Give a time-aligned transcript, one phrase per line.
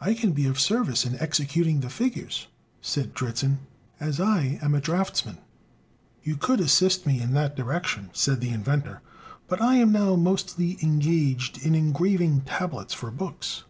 [0.00, 2.46] "I can be of service in executing the figures,"
[2.80, 3.58] said Dritzhn,
[4.00, 5.36] "as I am a draughtsman."
[6.22, 9.02] "You could assist me in that direction," said the inventor;
[9.46, 13.64] "but I am now mostly engaged in engraving tablets for books."